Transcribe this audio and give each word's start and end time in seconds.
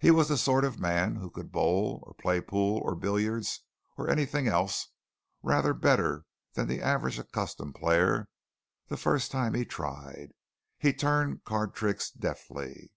He 0.00 0.10
was 0.10 0.26
the 0.28 0.36
sort 0.36 0.64
of 0.64 0.80
man 0.80 1.14
who 1.14 1.30
could 1.30 1.52
bowl, 1.52 2.02
or 2.04 2.14
play 2.14 2.40
pool, 2.40 2.80
or 2.84 2.96
billiards, 2.96 3.60
or 3.96 4.10
anything 4.10 4.48
else 4.48 4.88
rather 5.40 5.72
better 5.72 6.24
than 6.54 6.66
the 6.66 6.82
average 6.82 7.16
accustomed 7.16 7.76
player 7.76 8.28
the 8.88 8.96
first 8.96 9.30
time 9.30 9.54
he 9.54 9.64
tried. 9.64 10.30
He 10.78 10.92
turned 10.92 11.44
card 11.44 11.74
tricks 11.76 12.10
deftly. 12.10 12.90